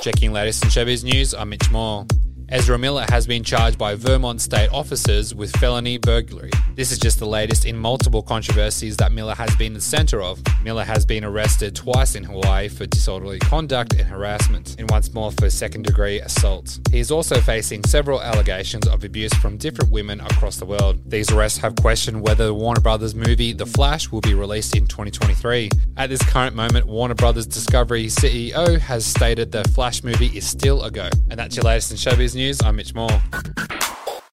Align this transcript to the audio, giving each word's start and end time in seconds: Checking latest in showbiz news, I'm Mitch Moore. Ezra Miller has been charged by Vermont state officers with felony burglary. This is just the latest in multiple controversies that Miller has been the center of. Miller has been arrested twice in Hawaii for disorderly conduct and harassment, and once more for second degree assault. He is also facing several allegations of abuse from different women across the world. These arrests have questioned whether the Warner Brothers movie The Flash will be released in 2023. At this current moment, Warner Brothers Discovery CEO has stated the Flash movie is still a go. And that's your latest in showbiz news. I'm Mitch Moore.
Checking 0.00 0.32
latest 0.32 0.64
in 0.64 0.70
showbiz 0.70 1.04
news, 1.04 1.34
I'm 1.34 1.50
Mitch 1.50 1.70
Moore. 1.70 2.06
Ezra 2.52 2.76
Miller 2.76 3.06
has 3.10 3.28
been 3.28 3.44
charged 3.44 3.78
by 3.78 3.94
Vermont 3.94 4.40
state 4.40 4.68
officers 4.72 5.32
with 5.32 5.56
felony 5.58 5.98
burglary. 5.98 6.50
This 6.74 6.90
is 6.90 6.98
just 6.98 7.20
the 7.20 7.26
latest 7.26 7.64
in 7.64 7.76
multiple 7.76 8.22
controversies 8.22 8.96
that 8.96 9.12
Miller 9.12 9.36
has 9.36 9.54
been 9.54 9.72
the 9.72 9.80
center 9.80 10.20
of. 10.20 10.42
Miller 10.64 10.82
has 10.82 11.06
been 11.06 11.24
arrested 11.24 11.76
twice 11.76 12.16
in 12.16 12.24
Hawaii 12.24 12.66
for 12.66 12.86
disorderly 12.86 13.38
conduct 13.38 13.92
and 13.92 14.02
harassment, 14.02 14.74
and 14.80 14.90
once 14.90 15.14
more 15.14 15.30
for 15.30 15.48
second 15.48 15.84
degree 15.84 16.18
assault. 16.20 16.80
He 16.90 16.98
is 16.98 17.12
also 17.12 17.40
facing 17.40 17.84
several 17.84 18.20
allegations 18.20 18.88
of 18.88 19.04
abuse 19.04 19.32
from 19.34 19.56
different 19.56 19.92
women 19.92 20.20
across 20.20 20.56
the 20.56 20.66
world. 20.66 21.08
These 21.08 21.30
arrests 21.30 21.58
have 21.58 21.76
questioned 21.76 22.20
whether 22.20 22.46
the 22.46 22.54
Warner 22.54 22.80
Brothers 22.80 23.14
movie 23.14 23.52
The 23.52 23.66
Flash 23.66 24.10
will 24.10 24.22
be 24.22 24.34
released 24.34 24.76
in 24.76 24.88
2023. 24.88 25.70
At 25.96 26.10
this 26.10 26.22
current 26.22 26.56
moment, 26.56 26.88
Warner 26.88 27.14
Brothers 27.14 27.46
Discovery 27.46 28.06
CEO 28.06 28.76
has 28.80 29.06
stated 29.06 29.52
the 29.52 29.62
Flash 29.68 30.02
movie 30.02 30.36
is 30.36 30.44
still 30.44 30.82
a 30.82 30.90
go. 30.90 31.08
And 31.30 31.38
that's 31.38 31.54
your 31.54 31.62
latest 31.62 31.92
in 31.92 31.96
showbiz 31.96 32.34
news. 32.34 32.39
I'm 32.40 32.76
Mitch 32.76 32.94
Moore. 32.94 33.20